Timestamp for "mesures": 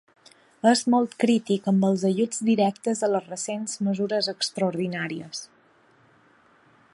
3.89-4.31